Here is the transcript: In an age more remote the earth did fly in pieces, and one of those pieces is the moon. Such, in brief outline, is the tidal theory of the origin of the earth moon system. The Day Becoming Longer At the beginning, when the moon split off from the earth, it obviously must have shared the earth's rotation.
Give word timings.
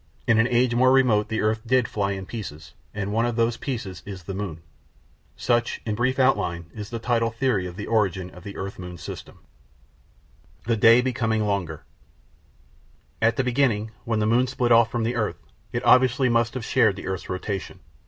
In 0.25 0.39
an 0.39 0.47
age 0.47 0.73
more 0.73 0.91
remote 0.91 1.27
the 1.27 1.41
earth 1.41 1.61
did 1.63 1.87
fly 1.87 2.13
in 2.13 2.25
pieces, 2.25 2.73
and 2.91 3.13
one 3.13 3.27
of 3.27 3.35
those 3.35 3.55
pieces 3.55 4.01
is 4.03 4.23
the 4.23 4.33
moon. 4.33 4.63
Such, 5.37 5.79
in 5.85 5.93
brief 5.93 6.17
outline, 6.17 6.71
is 6.73 6.89
the 6.89 6.97
tidal 6.97 7.29
theory 7.29 7.67
of 7.67 7.75
the 7.75 7.85
origin 7.85 8.31
of 8.31 8.43
the 8.43 8.57
earth 8.57 8.79
moon 8.79 8.97
system. 8.97 9.37
The 10.65 10.75
Day 10.75 11.01
Becoming 11.01 11.43
Longer 11.45 11.83
At 13.21 13.35
the 13.35 13.43
beginning, 13.43 13.91
when 14.03 14.17
the 14.17 14.25
moon 14.25 14.47
split 14.47 14.71
off 14.71 14.89
from 14.89 15.03
the 15.03 15.15
earth, 15.15 15.37
it 15.71 15.85
obviously 15.85 16.29
must 16.29 16.55
have 16.55 16.65
shared 16.65 16.95
the 16.95 17.05
earth's 17.05 17.29
rotation. 17.29 17.79